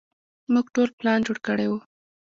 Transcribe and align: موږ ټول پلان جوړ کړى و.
موږ 0.53 0.65
ټول 0.75 0.89
پلان 0.99 1.19
جوړ 1.27 1.37
کړى 1.47 1.67
و. 1.71 1.73